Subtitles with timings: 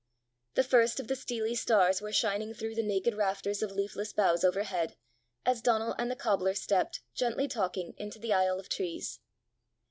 [0.55, 4.43] The first of the steely stars were shining through the naked rafters of leafless boughs
[4.43, 4.95] overhead,
[5.45, 9.19] as Donal and the cobbler stepped, gently talking, into the aisle of trees.